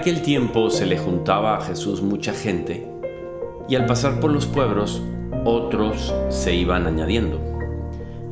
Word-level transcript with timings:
aquel 0.00 0.22
tiempo 0.22 0.70
se 0.70 0.86
le 0.86 0.96
juntaba 0.96 1.58
a 1.58 1.60
Jesús 1.60 2.00
mucha 2.00 2.32
gente 2.32 2.90
y 3.68 3.76
al 3.76 3.84
pasar 3.84 4.18
por 4.18 4.32
los 4.32 4.46
pueblos 4.46 5.02
otros 5.44 6.14
se 6.30 6.54
iban 6.54 6.86
añadiendo. 6.86 7.38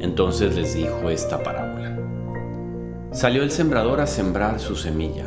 Entonces 0.01 0.57
les 0.57 0.75
dijo 0.75 1.11
esta 1.11 1.43
parábola. 1.43 1.99
Salió 3.13 3.43
el 3.43 3.51
sembrador 3.51 4.01
a 4.01 4.07
sembrar 4.07 4.61
su 4.61 4.77
semilla. 4.77 5.27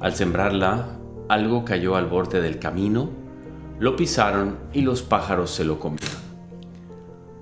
Al 0.00 0.14
sembrarla, 0.14 0.98
algo 1.28 1.66
cayó 1.66 1.96
al 1.96 2.06
borde 2.06 2.40
del 2.40 2.58
camino, 2.58 3.10
lo 3.78 3.94
pisaron 3.94 4.56
y 4.72 4.80
los 4.80 5.02
pájaros 5.02 5.50
se 5.50 5.64
lo 5.64 5.78
comieron. 5.78 6.08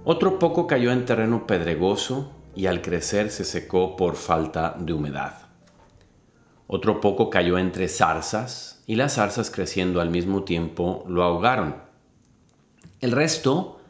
Otro 0.04 0.40
poco 0.40 0.66
cayó 0.66 0.90
en 0.90 1.04
terreno 1.04 1.46
pedregoso 1.46 2.32
y 2.56 2.66
al 2.66 2.82
crecer 2.82 3.30
se 3.30 3.44
secó 3.44 3.94
por 3.94 4.16
falta 4.16 4.74
de 4.80 4.94
humedad. 4.94 5.49
Otro 6.72 7.00
poco 7.00 7.30
cayó 7.30 7.58
entre 7.58 7.88
zarzas 7.88 8.84
y 8.86 8.94
las 8.94 9.14
zarzas 9.14 9.50
creciendo 9.50 10.00
al 10.00 10.08
mismo 10.08 10.44
tiempo 10.44 11.04
lo 11.08 11.24
ahogaron. 11.24 11.74
El 13.00 13.10
resto 13.10 13.80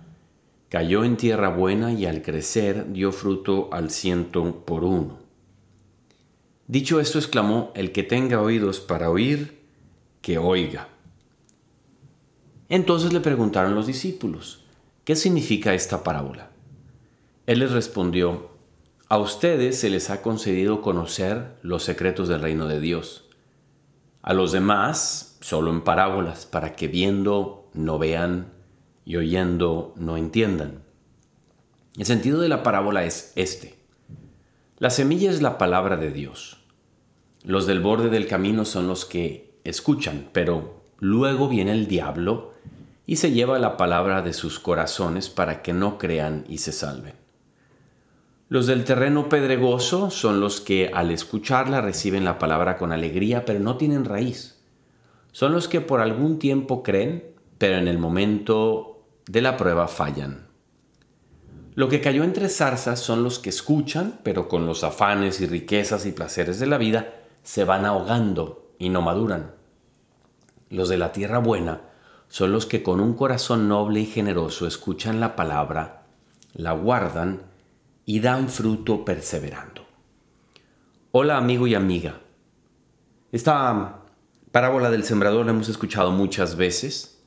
cayó 0.71 1.05
en 1.05 1.19
tierra 1.19 1.51
buena 1.51 1.93
y 1.93 2.07
al 2.07 2.23
crecer 2.23 2.91
dio 2.91 3.13
fruto 3.13 3.69
al 3.71 3.91
ciento 3.91 4.65
por 4.65 4.85
uno. 4.85 5.19
Dicho 6.69 7.01
esto, 7.01 7.19
exclamó, 7.19 7.71
el 7.75 7.93
que 7.93 8.03
tenga 8.03 8.41
oídos 8.41 8.81
para 8.81 9.11
oír, 9.11 9.61
que 10.23 10.39
oiga. 10.39 10.89
Entonces 12.71 13.13
le 13.13 13.21
preguntaron 13.21 13.75
los 13.75 13.89
discípulos, 13.89 14.65
¿qué 15.05 15.17
significa 15.17 15.75
esta 15.75 16.03
parábola? 16.03 16.49
Él 17.45 17.59
les 17.59 17.73
respondió, 17.73 18.50
a 19.11 19.19
ustedes 19.19 19.81
se 19.81 19.91
les 19.91 20.09
ha 20.09 20.23
concedido 20.23 20.83
conocer 20.83 21.57
los 21.63 21.83
secretos 21.83 22.29
del 22.29 22.43
reino 22.43 22.69
de 22.69 22.79
Dios. 22.79 23.25
A 24.23 24.35
los 24.35 24.53
demás, 24.53 25.37
solo 25.41 25.73
en 25.73 25.83
parábolas, 25.83 26.47
para 26.47 26.77
que 26.77 26.87
viendo 26.87 27.69
no 27.75 27.99
vean 27.99 28.53
y 29.05 29.17
oyendo 29.17 29.95
no 29.97 30.17
entiendan. 30.17 30.85
El 31.99 32.07
sentido 32.07 32.41
de 32.41 32.49
la 32.49 32.63
parábola 32.63 33.05
es 33.05 33.33
este. 33.35 33.81
La 34.79 34.91
semilla 34.91 35.29
es 35.33 35.43
la 35.43 35.59
palabra 35.59 35.97
de 35.97 36.13
Dios. 36.13 36.59
Los 37.43 37.67
del 37.67 37.81
borde 37.81 38.11
del 38.11 38.29
camino 38.29 38.65
son 38.65 38.87
los 38.87 39.05
que 39.05 39.59
escuchan, 39.65 40.29
pero 40.33 40.85
luego 41.01 41.49
viene 41.49 41.73
el 41.73 41.89
diablo 41.89 42.53
y 43.07 43.17
se 43.17 43.33
lleva 43.33 43.59
la 43.59 43.77
palabra 43.77 44.23
de 44.23 44.35
sus 44.35 44.61
corazones 44.61 45.29
para 45.29 45.63
que 45.63 45.73
no 45.73 45.99
crean 45.99 46.45
y 46.49 46.59
se 46.59 46.71
salven. 46.71 47.20
Los 48.51 48.67
del 48.67 48.83
terreno 48.83 49.29
pedregoso 49.29 50.11
son 50.11 50.41
los 50.41 50.61
que 50.61 50.91
al 50.93 51.13
escucharla 51.13 51.81
reciben 51.83 52.25
la 52.25 52.41
palabra 52.41 52.79
con 52.79 52.91
alegría, 52.91 53.45
pero 53.45 53.61
no 53.61 53.77
tienen 53.77 54.05
raíz. 54.05 54.61
Son 55.31 55.53
los 55.53 55.69
que 55.69 55.81
por 55.81 56.01
algún 56.01 56.41
tiempo 56.41 56.83
creen, 56.83 57.33
pero 57.59 57.79
en 57.79 57.87
el 57.87 57.99
momento 57.99 59.05
de 59.29 59.41
la 59.41 59.57
prueba 59.57 59.87
fallan. 59.87 60.49
Lo 61.77 61.89
que 61.89 62.01
cayó 62.01 62.25
entre 62.25 62.49
zarzas 62.49 62.99
son 62.99 63.23
los 63.23 63.39
que 63.39 63.51
escuchan, 63.51 64.19
pero 64.25 64.49
con 64.49 64.67
los 64.67 64.83
afanes 64.83 65.41
y 65.41 65.47
riquezas 65.47 66.05
y 66.05 66.11
placeres 66.11 66.59
de 66.59 66.67
la 66.67 66.77
vida 66.77 67.15
se 67.45 67.63
van 67.63 67.85
ahogando 67.85 68.73
y 68.81 68.89
no 68.89 69.01
maduran. 69.01 69.53
Los 70.71 70.89
de 70.89 70.99
la 70.99 71.13
tierra 71.13 71.39
buena 71.39 71.83
son 72.29 72.51
los 72.51 72.67
que 72.67 72.83
con 72.83 72.99
un 72.99 73.15
corazón 73.15 73.69
noble 73.69 74.01
y 74.01 74.07
generoso 74.07 74.67
escuchan 74.67 75.21
la 75.21 75.37
palabra, 75.37 76.03
la 76.53 76.73
guardan 76.73 77.50
y 78.11 78.19
dan 78.19 78.49
fruto 78.49 79.05
perseverando. 79.05 79.87
Hola 81.13 81.37
amigo 81.37 81.69
y 81.69 81.77
amiga. 81.77 82.21
Esta 83.31 84.03
parábola 84.51 84.91
del 84.91 85.05
sembrador 85.05 85.47
la 85.47 85.53
hemos 85.53 85.69
escuchado 85.69 86.11
muchas 86.11 86.57
veces 86.57 87.21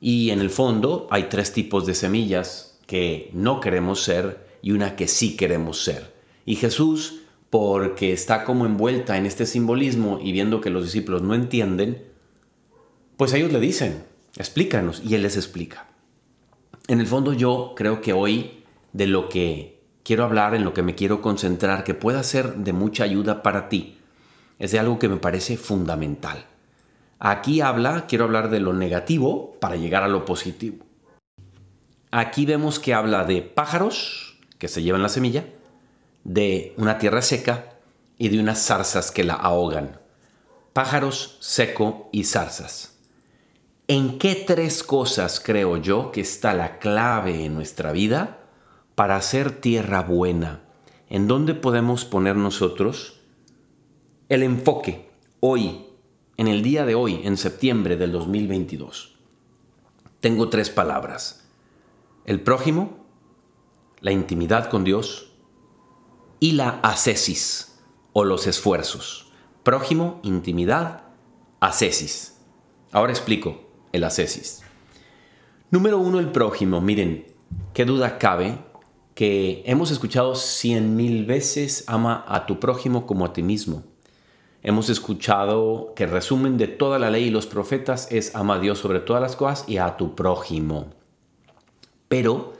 y 0.00 0.30
en 0.30 0.40
el 0.40 0.50
fondo 0.50 1.06
hay 1.12 1.28
tres 1.28 1.52
tipos 1.52 1.86
de 1.86 1.94
semillas 1.94 2.80
que 2.88 3.30
no 3.32 3.60
queremos 3.60 4.02
ser 4.02 4.44
y 4.60 4.72
una 4.72 4.96
que 4.96 5.06
sí 5.06 5.36
queremos 5.36 5.84
ser. 5.84 6.12
Y 6.44 6.56
Jesús, 6.56 7.20
porque 7.48 8.12
está 8.12 8.42
como 8.42 8.66
envuelta 8.66 9.18
en 9.18 9.24
este 9.24 9.46
simbolismo 9.46 10.18
y 10.20 10.32
viendo 10.32 10.60
que 10.60 10.70
los 10.70 10.82
discípulos 10.82 11.22
no 11.22 11.36
entienden, 11.36 12.08
pues 13.16 13.32
ellos 13.34 13.52
le 13.52 13.60
dicen, 13.60 14.02
explícanos, 14.36 15.00
y 15.00 15.14
Él 15.14 15.22
les 15.22 15.36
explica. 15.36 15.86
En 16.88 16.98
el 16.98 17.06
fondo 17.06 17.34
yo 17.34 17.74
creo 17.76 18.00
que 18.00 18.12
hoy 18.12 18.64
de 18.92 19.06
lo 19.06 19.28
que 19.28 19.77
quiero 20.08 20.24
hablar, 20.24 20.54
en 20.54 20.64
lo 20.64 20.72
que 20.72 20.82
me 20.82 20.94
quiero 20.94 21.20
concentrar, 21.20 21.84
que 21.84 21.92
pueda 21.92 22.22
ser 22.22 22.54
de 22.54 22.72
mucha 22.72 23.04
ayuda 23.04 23.42
para 23.42 23.68
ti, 23.68 23.98
es 24.58 24.72
de 24.72 24.78
algo 24.78 24.98
que 24.98 25.06
me 25.06 25.18
parece 25.18 25.58
fundamental. 25.58 26.46
Aquí 27.18 27.60
habla, 27.60 28.06
quiero 28.06 28.24
hablar 28.24 28.48
de 28.48 28.58
lo 28.58 28.72
negativo 28.72 29.54
para 29.60 29.76
llegar 29.76 30.02
a 30.04 30.08
lo 30.08 30.24
positivo. 30.24 30.78
Aquí 32.10 32.46
vemos 32.46 32.78
que 32.78 32.94
habla 32.94 33.26
de 33.26 33.42
pájaros 33.42 34.38
que 34.56 34.68
se 34.68 34.82
llevan 34.82 35.02
la 35.02 35.10
semilla, 35.10 35.44
de 36.24 36.72
una 36.78 36.96
tierra 36.96 37.20
seca 37.20 37.74
y 38.16 38.30
de 38.30 38.40
unas 38.40 38.64
zarzas 38.64 39.10
que 39.10 39.24
la 39.24 39.34
ahogan. 39.34 40.00
Pájaros, 40.72 41.36
seco 41.40 42.08
y 42.12 42.24
zarzas. 42.24 42.96
¿En 43.88 44.18
qué 44.18 44.42
tres 44.46 44.82
cosas 44.82 45.38
creo 45.38 45.76
yo 45.76 46.12
que 46.12 46.22
está 46.22 46.54
la 46.54 46.78
clave 46.78 47.44
en 47.44 47.52
nuestra 47.52 47.92
vida 47.92 48.38
para 48.98 49.14
hacer 49.14 49.52
tierra 49.52 50.02
buena, 50.02 50.64
¿en 51.08 51.28
dónde 51.28 51.54
podemos 51.54 52.04
poner 52.04 52.34
nosotros 52.34 53.20
el 54.28 54.42
enfoque 54.42 55.08
hoy, 55.38 55.86
en 56.36 56.48
el 56.48 56.64
día 56.64 56.84
de 56.84 56.96
hoy, 56.96 57.20
en 57.22 57.36
septiembre 57.36 57.96
del 57.96 58.10
2022? 58.10 59.16
Tengo 60.18 60.48
tres 60.48 60.68
palabras. 60.70 61.48
El 62.24 62.40
prójimo, 62.40 63.06
la 64.00 64.10
intimidad 64.10 64.68
con 64.68 64.82
Dios 64.82 65.30
y 66.40 66.54
la 66.54 66.80
ascesis 66.82 67.78
o 68.12 68.24
los 68.24 68.48
esfuerzos. 68.48 69.30
Prójimo, 69.62 70.18
intimidad, 70.24 71.04
ascesis. 71.60 72.40
Ahora 72.90 73.12
explico 73.12 73.60
el 73.92 74.02
ascesis. 74.02 74.64
Número 75.70 75.98
uno, 75.98 76.18
el 76.18 76.32
prójimo. 76.32 76.80
Miren, 76.80 77.32
qué 77.72 77.84
duda 77.84 78.18
cabe 78.18 78.66
que 79.18 79.64
hemos 79.66 79.90
escuchado 79.90 80.36
cien 80.36 80.94
mil 80.94 81.26
veces, 81.26 81.82
ama 81.88 82.24
a 82.28 82.46
tu 82.46 82.60
prójimo 82.60 83.04
como 83.04 83.24
a 83.24 83.32
ti 83.32 83.42
mismo. 83.42 83.82
Hemos 84.62 84.90
escuchado 84.90 85.92
que 85.96 86.04
el 86.04 86.10
resumen 86.10 86.56
de 86.56 86.68
toda 86.68 87.00
la 87.00 87.10
ley 87.10 87.24
y 87.24 87.30
los 87.30 87.46
profetas 87.46 88.12
es 88.12 88.36
ama 88.36 88.54
a 88.54 88.58
Dios 88.60 88.78
sobre 88.78 89.00
todas 89.00 89.20
las 89.20 89.34
cosas 89.34 89.68
y 89.68 89.78
a 89.78 89.96
tu 89.96 90.14
prójimo. 90.14 90.90
Pero, 92.06 92.52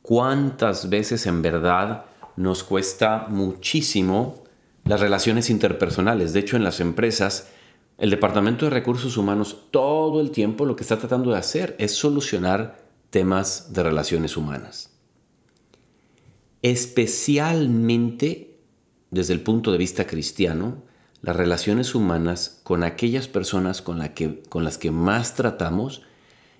¿cuántas 0.00 0.88
veces 0.88 1.26
en 1.26 1.42
verdad 1.42 2.06
nos 2.36 2.64
cuesta 2.64 3.26
muchísimo 3.28 4.44
las 4.84 4.98
relaciones 4.98 5.50
interpersonales? 5.50 6.32
De 6.32 6.40
hecho, 6.40 6.56
en 6.56 6.64
las 6.64 6.80
empresas, 6.80 7.50
el 7.98 8.08
Departamento 8.08 8.64
de 8.64 8.70
Recursos 8.70 9.18
Humanos 9.18 9.66
todo 9.70 10.22
el 10.22 10.30
tiempo 10.30 10.64
lo 10.64 10.74
que 10.74 10.84
está 10.84 10.98
tratando 10.98 11.32
de 11.32 11.36
hacer 11.36 11.76
es 11.78 11.94
solucionar 11.94 12.78
temas 13.10 13.74
de 13.74 13.82
relaciones 13.82 14.38
humanas 14.38 14.91
especialmente 16.62 18.56
desde 19.10 19.34
el 19.34 19.42
punto 19.42 19.72
de 19.72 19.78
vista 19.78 20.06
cristiano, 20.06 20.82
las 21.20 21.36
relaciones 21.36 21.94
humanas 21.94 22.60
con 22.62 22.82
aquellas 22.82 23.28
personas 23.28 23.82
con, 23.82 24.00
que, 24.10 24.42
con 24.48 24.64
las 24.64 24.78
que 24.78 24.90
más 24.90 25.34
tratamos 25.34 26.02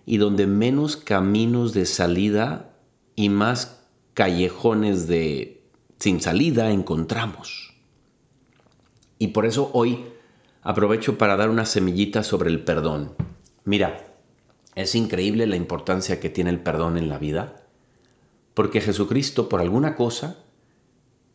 y 0.04 0.18
donde 0.18 0.46
menos 0.46 0.96
caminos 0.96 1.72
de 1.72 1.86
salida 1.86 2.74
y 3.16 3.28
más 3.28 3.80
callejones 4.14 5.06
de 5.06 5.62
sin 5.98 6.20
salida 6.20 6.70
encontramos. 6.70 7.74
Y 9.18 9.28
por 9.28 9.46
eso 9.46 9.70
hoy 9.72 10.04
aprovecho 10.62 11.16
para 11.16 11.36
dar 11.36 11.48
una 11.48 11.64
semillita 11.64 12.22
sobre 12.22 12.50
el 12.50 12.60
perdón. 12.64 13.14
Mira, 13.64 14.14
es 14.74 14.94
increíble 14.94 15.46
la 15.46 15.56
importancia 15.56 16.20
que 16.20 16.28
tiene 16.28 16.50
el 16.50 16.60
perdón 16.60 16.98
en 16.98 17.08
la 17.08 17.18
vida 17.18 17.61
porque 18.54 18.80
Jesucristo, 18.80 19.48
por 19.48 19.60
alguna 19.60 19.96
cosa, 19.96 20.38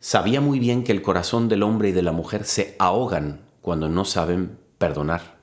sabía 0.00 0.40
muy 0.40 0.58
bien 0.58 0.84
que 0.84 0.92
el 0.92 1.02
corazón 1.02 1.48
del 1.48 1.62
hombre 1.62 1.88
y 1.88 1.92
de 1.92 2.02
la 2.02 2.12
mujer 2.12 2.44
se 2.44 2.76
ahogan 2.78 3.40
cuando 3.60 3.88
no 3.88 4.04
saben 4.04 4.58
perdonar. 4.78 5.38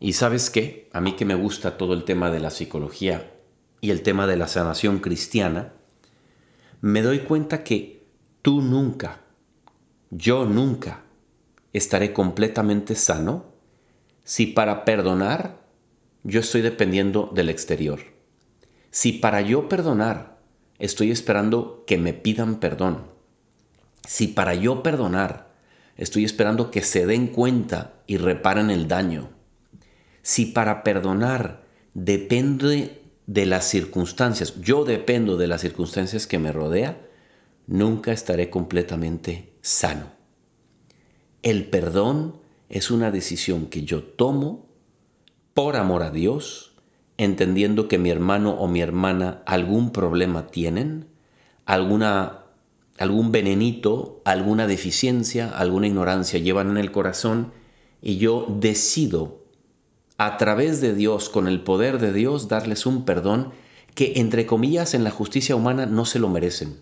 Y 0.00 0.14
sabes 0.14 0.50
qué, 0.50 0.90
a 0.92 1.00
mí 1.00 1.12
que 1.12 1.24
me 1.24 1.34
gusta 1.34 1.76
todo 1.76 1.94
el 1.94 2.04
tema 2.04 2.30
de 2.30 2.40
la 2.40 2.50
psicología 2.50 3.32
y 3.80 3.90
el 3.90 4.02
tema 4.02 4.26
de 4.26 4.36
la 4.36 4.48
sanación 4.48 4.98
cristiana, 4.98 5.72
me 6.80 7.02
doy 7.02 7.20
cuenta 7.20 7.64
que 7.64 8.06
tú 8.42 8.60
nunca, 8.60 9.20
yo 10.10 10.44
nunca, 10.44 11.04
estaré 11.72 12.12
completamente 12.12 12.94
sano 12.94 13.46
si 14.22 14.46
para 14.46 14.84
perdonar 14.84 15.64
yo 16.22 16.40
estoy 16.40 16.62
dependiendo 16.62 17.30
del 17.34 17.50
exterior. 17.50 18.00
Si 18.90 19.12
para 19.12 19.42
yo 19.42 19.68
perdonar 19.68 20.33
estoy 20.78 21.10
esperando 21.10 21.84
que 21.86 21.98
me 21.98 22.12
pidan 22.12 22.60
perdón. 22.60 23.06
Si 24.06 24.28
para 24.28 24.54
yo 24.54 24.82
perdonar 24.82 25.54
estoy 25.96 26.24
esperando 26.24 26.70
que 26.70 26.82
se 26.82 27.06
den 27.06 27.28
cuenta 27.28 27.94
y 28.06 28.16
reparen 28.16 28.70
el 28.70 28.88
daño, 28.88 29.30
si 30.22 30.46
para 30.46 30.82
perdonar 30.82 31.64
depende 31.94 33.02
de 33.26 33.46
las 33.46 33.64
circunstancias, 33.64 34.60
yo 34.60 34.84
dependo 34.84 35.36
de 35.36 35.46
las 35.46 35.60
circunstancias 35.60 36.26
que 36.26 36.38
me 36.38 36.52
rodea, 36.52 37.00
nunca 37.66 38.12
estaré 38.12 38.50
completamente 38.50 39.54
sano. 39.62 40.12
El 41.42 41.66
perdón 41.66 42.40
es 42.68 42.90
una 42.90 43.10
decisión 43.10 43.66
que 43.66 43.82
yo 43.82 44.02
tomo 44.02 44.66
por 45.52 45.76
amor 45.76 46.02
a 46.02 46.10
Dios, 46.10 46.73
entendiendo 47.16 47.88
que 47.88 47.98
mi 47.98 48.10
hermano 48.10 48.52
o 48.52 48.68
mi 48.68 48.80
hermana 48.80 49.42
algún 49.46 49.90
problema 49.90 50.48
tienen, 50.48 51.06
alguna, 51.64 52.40
algún 52.98 53.32
venenito, 53.32 54.20
alguna 54.24 54.66
deficiencia, 54.66 55.50
alguna 55.50 55.86
ignorancia 55.86 56.38
llevan 56.38 56.70
en 56.70 56.78
el 56.78 56.92
corazón 56.92 57.52
y 58.02 58.16
yo 58.18 58.46
decido 58.60 59.44
a 60.16 60.36
través 60.36 60.80
de 60.80 60.94
Dios, 60.94 61.28
con 61.28 61.48
el 61.48 61.60
poder 61.60 61.98
de 61.98 62.12
Dios, 62.12 62.48
darles 62.48 62.86
un 62.86 63.04
perdón 63.04 63.52
que 63.94 64.14
entre 64.16 64.46
comillas 64.46 64.94
en 64.94 65.04
la 65.04 65.10
justicia 65.10 65.56
humana 65.56 65.86
no 65.86 66.04
se 66.04 66.18
lo 66.18 66.28
merecen, 66.28 66.80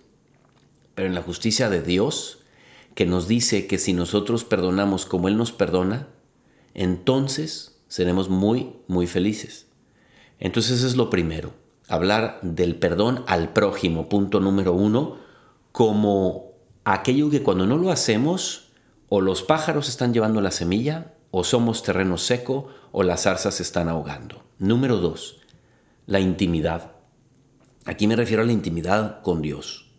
pero 0.95 1.09
en 1.09 1.15
la 1.15 1.23
justicia 1.23 1.71
de 1.71 1.83
Dios, 1.83 2.41
que 2.95 3.07
nos 3.07 3.29
dice 3.29 3.67
que 3.67 3.79
si 3.79 3.95
nosotros 3.95 4.45
perdonamos 4.45 5.07
como 5.07 5.29
Él 5.29 5.37
nos 5.37 5.53
perdona, 5.53 6.09
entonces 6.75 7.79
seremos 7.89 8.29
muy, 8.29 8.75
muy 8.87 9.07
felices. 9.07 9.67
Entonces 10.39 10.83
es 10.83 10.97
lo 10.97 11.11
primero, 11.11 11.53
hablar 11.89 12.39
del 12.43 12.77
perdón 12.77 13.25
al 13.27 13.53
prójimo, 13.53 14.09
punto 14.09 14.41
número 14.41 14.73
uno, 14.73 15.19
como 15.73 16.53
aquello 16.85 17.31
que 17.31 17.43
cuando 17.43 17.67
no 17.67 17.77
lo 17.77 17.91
hacemos, 17.91 18.69
o 19.09 19.21
los 19.21 19.43
pájaros 19.43 19.89
están 19.89 20.13
llevando 20.13 20.41
la 20.41 20.51
semilla, 20.51 21.15
o 21.31 21.45
somos 21.45 21.83
terreno 21.83 22.19
seco, 22.19 22.69
o 22.93 23.03
las 23.03 23.23
zarzas 23.23 23.55
se 23.55 23.63
están 23.63 23.89
ahogando. 23.89 24.43
Número 24.59 24.99
dos, 24.99 25.41
la 26.07 26.21
intimidad. 26.21 26.93
Aquí 27.85 28.07
me 28.07 28.17
refiero 28.17 28.43
a 28.43 28.47
la 28.47 28.53
intimidad 28.53 29.23
con 29.23 29.43
Dios. 29.43 29.91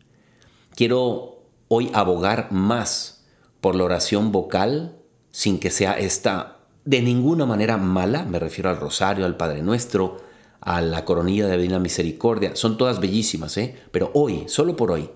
Quiero 0.76 1.44
hoy 1.68 1.92
abogar 1.94 2.52
más 2.52 3.26
por 3.62 3.76
la 3.76 3.84
oración 3.84 4.32
vocal, 4.32 4.98
sin 5.32 5.60
que 5.60 5.70
sea 5.70 5.94
esta 5.94 6.60
de 6.86 7.02
ninguna 7.02 7.46
manera 7.46 7.78
mala, 7.78 8.24
me 8.24 8.40
refiero 8.40 8.70
al 8.70 8.78
rosario, 8.78 9.26
al 9.26 9.38
Padre 9.38 9.62
Nuestro, 9.62 10.18
a 10.60 10.82
la 10.82 11.06
coronilla 11.06 11.48
de 11.48 11.58
Divina 11.58 11.80
Misericordia, 11.80 12.56
son 12.56 12.78
todas 12.78 13.00
bellísimas, 13.00 13.58
¿eh? 13.58 13.76
pero 13.92 14.12
hoy, 14.14 14.44
solo 14.48 14.76
por 14.76 14.92
hoy, 14.92 15.10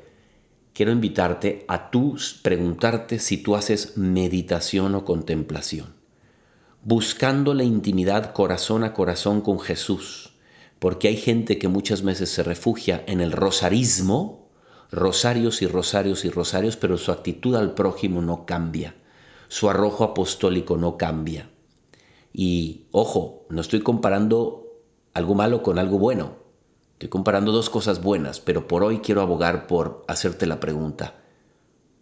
quiero 0.74 0.92
invitarte 0.92 1.66
a 1.68 1.90
tú 1.90 2.18
preguntarte 2.42 3.20
si 3.20 3.38
tú 3.38 3.56
haces 3.56 3.98
meditación 3.98 4.96
o 4.96 5.04
contemplación, 5.04 5.96
buscando 6.84 7.54
la 7.54 7.64
intimidad 7.64 8.34
corazón 8.34 8.84
a 8.84 8.94
corazón 8.94 9.42
con 9.42 9.60
Jesús, 9.60 10.34
porque 10.80 11.08
hay 11.08 11.18
gente 11.18 11.58
que 11.58 11.68
muchas 11.68 12.02
veces 12.02 12.30
se 12.30 12.44
refugia 12.44 13.04
en 13.08 13.20
el 13.20 13.32
rosarismo, 13.32 14.48
rosarios 14.92 15.62
y 15.62 15.68
rosarios 15.68 16.24
y 16.24 16.30
rosarios, 16.30 16.78
pero 16.78 16.98
su 16.98 17.12
actitud 17.12 17.56
al 17.56 17.74
prójimo 17.74 18.22
no 18.22 18.46
cambia, 18.46 18.96
su 19.50 19.70
arrojo 19.70 20.04
apostólico 20.04 20.78
no 20.78 20.98
cambia. 20.98 21.50
Y 22.40 22.86
ojo, 22.92 23.48
no 23.50 23.62
estoy 23.62 23.82
comparando 23.82 24.84
algo 25.16 25.34
malo 25.34 25.64
con 25.64 25.80
algo 25.80 25.98
bueno. 25.98 26.36
Estoy 26.94 27.10
comparando 27.10 27.52
dos 27.52 27.72
cosas 27.72 28.04
buenas, 28.04 28.40
pero 28.40 28.68
por 28.68 28.84
hoy 28.84 29.00
quiero 29.00 29.24
abogar 29.24 29.66
por 29.66 30.06
hacerte 30.08 30.46
la 30.46 30.60
pregunta. 30.60 31.16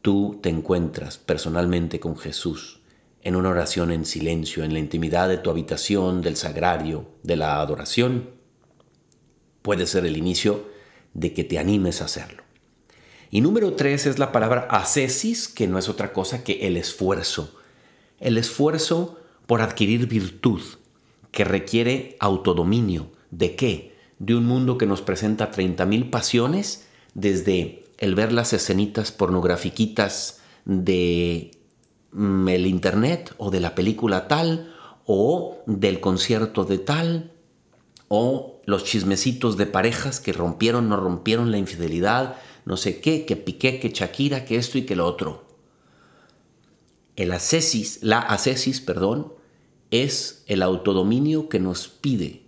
¿Tú 0.02 0.38
te 0.44 0.50
encuentras 0.50 1.18
personalmente 1.18 2.02
con 2.02 2.18
Jesús 2.18 2.82
en 3.22 3.38
una 3.38 3.48
oración 3.48 3.94
en 3.94 4.04
silencio, 4.04 4.66
en 4.66 4.74
la 4.74 4.80
intimidad 4.80 5.30
de 5.30 5.38
tu 5.38 5.50
habitación, 5.50 6.22
del 6.22 6.36
sagrario, 6.36 7.06
de 7.24 7.38
la 7.38 7.62
adoración? 7.62 8.32
Puede 9.62 9.88
ser 9.88 10.06
el 10.06 10.18
inicio 10.18 10.66
de 11.14 11.34
que 11.34 11.46
te 11.46 11.60
animes 11.60 12.02
a 12.02 12.06
hacerlo. 12.06 12.44
Y 13.32 13.40
número 13.40 13.72
tres 13.76 14.06
es 14.06 14.20
la 14.20 14.34
palabra 14.34 14.68
ascesis, 14.70 15.48
que 15.48 15.70
no 15.70 15.80
es 15.80 15.88
otra 15.88 16.12
cosa 16.12 16.44
que 16.44 16.68
el 16.68 16.76
esfuerzo. 16.76 17.58
El 18.20 18.38
esfuerzo 18.38 19.22
por 19.48 19.62
adquirir 19.62 20.08
virtud, 20.08 20.62
que 21.32 21.44
requiere 21.44 22.16
autodominio. 22.20 23.12
¿De 23.32 23.56
qué? 23.56 23.96
De 24.20 24.36
un 24.36 24.46
mundo 24.46 24.78
que 24.78 24.86
nos 24.86 25.02
presenta 25.02 25.52
30.000 25.52 26.10
pasiones, 26.10 26.88
desde 27.14 27.84
el 27.98 28.16
ver 28.16 28.32
las 28.32 28.54
escenitas 28.54 29.12
pornografiquitas 29.12 30.42
de 30.66 31.52
mm, 32.12 32.48
el 32.50 32.68
internet 32.68 33.34
o 33.38 33.52
de 33.52 33.60
la 33.60 33.76
película 33.76 34.28
tal 34.28 34.74
o 35.06 35.58
del 35.66 36.00
concierto 36.00 36.66
de 36.66 36.78
tal 36.78 37.32
o 38.08 38.62
los 38.66 38.84
chismecitos 38.84 39.58
de 39.58 39.66
parejas 39.66 40.20
que 40.20 40.34
rompieron, 40.34 40.90
no 40.90 40.98
rompieron 40.98 41.52
la 41.52 41.58
infidelidad, 41.58 42.36
no 42.66 42.78
sé 42.78 43.00
qué, 43.00 43.26
que 43.26 43.36
Piqué, 43.36 43.80
que 43.80 43.90
Shakira, 43.90 44.46
que 44.46 44.58
esto 44.58 44.78
y 44.78 44.84
que 44.84 44.96
lo 44.96 45.06
otro. 45.06 45.45
El 47.16 47.32
ascesis, 47.32 48.00
la 48.02 48.20
ascesis, 48.20 48.82
perdón, 48.82 49.34
es 49.92 50.44
el 50.48 50.62
autodominio 50.62 51.48
que 51.48 51.60
nos 51.60 51.88
pide 51.88 52.44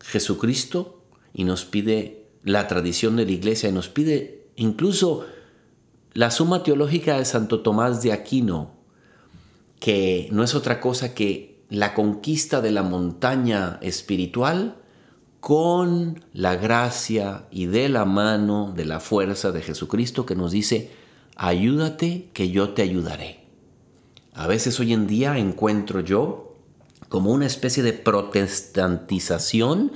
Jesucristo 0.00 1.02
y 1.34 1.44
nos 1.44 1.64
pide 1.64 2.26
la 2.44 2.66
tradición 2.68 3.16
de 3.16 3.26
la 3.26 3.32
iglesia 3.32 3.68
y 3.68 3.72
nos 3.72 3.88
pide 3.88 4.48
incluso 4.56 5.26
la 6.14 6.30
suma 6.30 6.62
teológica 6.62 7.18
de 7.18 7.24
Santo 7.24 7.60
Tomás 7.60 8.02
de 8.02 8.12
Aquino, 8.12 8.72
que 9.80 10.28
no 10.32 10.42
es 10.44 10.54
otra 10.54 10.80
cosa 10.80 11.14
que 11.14 11.62
la 11.68 11.94
conquista 11.94 12.60
de 12.60 12.70
la 12.70 12.82
montaña 12.82 13.78
espiritual 13.80 14.76
con 15.40 16.24
la 16.32 16.54
gracia 16.54 17.46
y 17.50 17.66
de 17.66 17.88
la 17.88 18.04
mano 18.04 18.72
de 18.76 18.84
la 18.84 19.00
fuerza 19.00 19.50
de 19.52 19.62
Jesucristo 19.62 20.26
que 20.26 20.36
nos 20.36 20.52
dice, 20.52 20.90
ayúdate 21.34 22.30
que 22.32 22.50
yo 22.50 22.70
te 22.70 22.82
ayudaré. 22.82 23.41
A 24.34 24.46
veces 24.46 24.80
hoy 24.80 24.92
en 24.92 25.06
día 25.06 25.38
encuentro 25.38 26.00
yo 26.00 26.56
como 27.08 27.30
una 27.30 27.46
especie 27.46 27.82
de 27.82 27.92
protestantización 27.92 29.92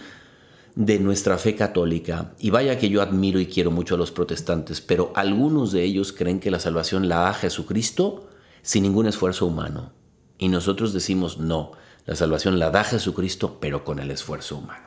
de 0.75 0.99
nuestra 0.99 1.38
fe 1.38 1.57
católica. 1.57 2.35
Y 2.38 2.50
vaya 2.50 2.78
que 2.78 2.90
yo 2.90 3.00
admiro 3.00 3.40
y 3.40 3.47
quiero 3.47 3.71
mucho 3.71 3.95
a 3.95 3.99
los 3.99 4.12
protestantes, 4.12 4.83
pero 4.83 5.11
algunos 5.14 5.73
de 5.73 5.83
ellos 5.83 6.12
creen 6.12 6.38
que 6.38 6.50
la 6.50 6.61
salvación 6.61 7.09
la 7.09 7.21
da 7.21 7.33
Jesucristo 7.33 8.28
sin 8.61 8.83
ningún 8.83 9.07
esfuerzo 9.07 9.47
humano. 9.47 9.93
Y 10.38 10.49
nosotros 10.49 10.93
decimos 10.93 11.38
no, 11.38 11.73
la 12.05 12.14
salvación 12.14 12.59
la 12.59 12.71
da 12.71 12.85
Jesucristo, 12.85 13.57
pero 13.59 13.85
con 13.85 13.99
el 13.99 14.11
esfuerzo 14.11 14.59
humano. 14.59 14.85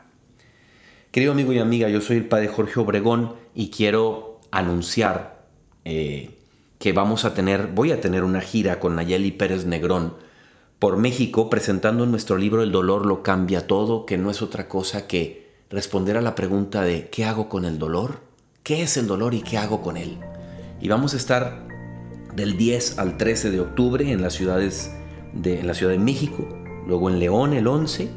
Querido 1.09 1.31
amigo 1.31 1.51
y 1.51 1.57
amiga, 1.57 1.89
yo 1.89 2.01
soy 2.01 2.17
el 2.17 2.27
Padre 2.27 2.49
Jorge 2.49 2.79
Obregón 2.79 3.33
y 3.55 3.71
quiero 3.71 4.41
anunciar 4.51 5.47
eh, 5.85 6.38
que 6.79 6.93
vamos 6.93 7.25
a 7.25 7.33
tener, 7.33 7.67
voy 7.67 7.91
a 7.91 8.01
tener 8.01 8.23
una 8.23 8.41
gira 8.41 8.79
con 8.79 8.95
Nayeli 8.95 9.31
Pérez 9.31 9.65
Negrón 9.65 10.15
por 10.79 10.97
México 10.97 11.49
presentando 11.49 12.05
nuestro 12.05 12.37
libro 12.37 12.63
El 12.63 12.71
dolor 12.71 13.05
lo 13.05 13.21
cambia 13.21 13.67
todo, 13.67 14.05
que 14.05 14.17
no 14.17 14.31
es 14.31 14.41
otra 14.41 14.67
cosa 14.67 15.05
que 15.05 15.49
responder 15.69 16.17
a 16.17 16.21
la 16.21 16.35
pregunta 16.35 16.81
de 16.81 17.09
¿qué 17.09 17.25
hago 17.25 17.49
con 17.49 17.65
el 17.65 17.77
dolor? 17.77 18.21
¿Qué 18.63 18.81
es 18.81 18.97
el 18.97 19.07
dolor 19.07 19.33
y 19.33 19.41
qué 19.41 19.57
hago 19.57 19.81
con 19.81 19.97
él? 19.97 20.17
Y 20.81 20.87
vamos 20.87 21.13
a 21.13 21.17
estar 21.17 21.67
del 22.33 22.57
10 22.57 22.97
al 22.97 23.17
13 23.17 23.51
de 23.51 23.59
octubre 23.59 24.11
en 24.11 24.21
las 24.21 24.33
ciudades 24.33 24.91
de, 25.33 25.59
en 25.59 25.67
la 25.67 25.73
Ciudad 25.73 25.91
de 25.91 25.99
México, 25.99 26.47
luego 26.87 27.09
en 27.09 27.19
León 27.19 27.53
el 27.53 27.67
11 27.67 28.09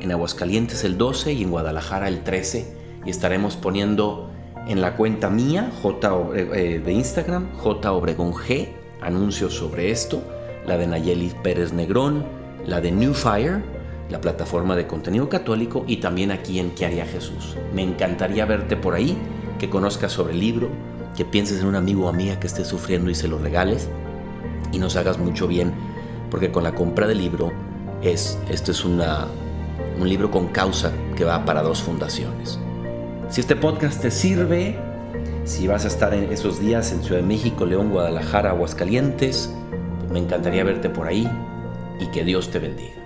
en 0.00 0.12
Aguascalientes 0.12 0.84
el 0.84 0.98
12 0.98 1.32
y 1.32 1.42
en 1.42 1.50
Guadalajara 1.50 2.08
el 2.08 2.22
13 2.22 2.76
y 3.04 3.10
estaremos 3.10 3.56
poniendo 3.56 4.30
en 4.66 4.80
la 4.80 4.96
cuenta 4.96 5.30
mía 5.30 5.70
J, 5.82 6.10
eh, 6.34 6.80
de 6.84 6.92
Instagram, 6.92 7.52
J 7.54 7.92
Obregón 7.92 8.32
G, 8.32 8.68
anuncios 9.00 9.54
sobre 9.54 9.90
esto, 9.90 10.22
la 10.66 10.76
de 10.76 10.86
Nayeli 10.86 11.32
Pérez 11.42 11.72
Negrón, 11.72 12.24
la 12.66 12.80
de 12.80 12.90
New 12.90 13.14
Fire, 13.14 13.62
la 14.10 14.20
plataforma 14.20 14.76
de 14.76 14.86
contenido 14.86 15.28
católico 15.28 15.84
y 15.86 15.98
también 15.98 16.30
aquí 16.30 16.58
en 16.58 16.70
¿Qué 16.70 16.86
haría 16.86 17.06
Jesús? 17.06 17.56
Me 17.74 17.82
encantaría 17.82 18.44
verte 18.44 18.76
por 18.76 18.94
ahí, 18.94 19.16
que 19.58 19.70
conozcas 19.70 20.12
sobre 20.12 20.32
el 20.32 20.40
libro, 20.40 20.68
que 21.16 21.24
pienses 21.24 21.60
en 21.60 21.68
un 21.68 21.76
amigo 21.76 22.06
o 22.06 22.08
amiga 22.08 22.38
que 22.38 22.46
esté 22.46 22.64
sufriendo 22.64 23.10
y 23.10 23.14
se 23.14 23.28
lo 23.28 23.38
regales 23.38 23.88
y 24.72 24.78
nos 24.78 24.96
hagas 24.96 25.18
mucho 25.18 25.46
bien, 25.46 25.72
porque 26.30 26.50
con 26.50 26.64
la 26.64 26.74
compra 26.74 27.06
del 27.06 27.18
libro 27.18 27.52
es, 28.02 28.38
esto 28.50 28.72
es 28.72 28.84
un 28.84 29.00
libro 30.02 30.30
con 30.30 30.48
causa 30.48 30.92
que 31.16 31.24
va 31.24 31.44
para 31.44 31.62
dos 31.62 31.82
fundaciones. 31.82 32.58
Si 33.28 33.40
este 33.40 33.56
podcast 33.56 34.00
te 34.00 34.10
sirve, 34.10 34.76
si 35.44 35.66
vas 35.66 35.84
a 35.84 35.88
estar 35.88 36.14
en 36.14 36.32
esos 36.32 36.60
días 36.60 36.92
en 36.92 37.02
Ciudad 37.02 37.20
de 37.20 37.26
México, 37.26 37.66
León, 37.66 37.90
Guadalajara, 37.90 38.50
Aguascalientes, 38.50 39.52
pues 39.98 40.10
me 40.12 40.20
encantaría 40.20 40.62
verte 40.62 40.88
por 40.88 41.08
ahí 41.08 41.28
y 42.00 42.06
que 42.12 42.24
Dios 42.24 42.50
te 42.50 42.60
bendiga. 42.60 43.05